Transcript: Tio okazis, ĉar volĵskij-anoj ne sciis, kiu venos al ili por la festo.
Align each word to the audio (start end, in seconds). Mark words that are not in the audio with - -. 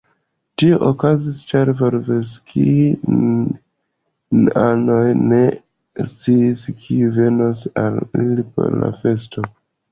Tio 0.61 0.77
okazis, 0.85 1.41
ĉar 1.51 1.71
volĵskij-anoj 1.81 3.37
ne 5.27 5.45
sciis, 6.15 6.67
kiu 6.83 7.13
venos 7.21 7.65
al 7.87 8.05
ili 8.27 8.51
por 8.59 8.77
la 8.83 8.95
festo. 9.05 9.49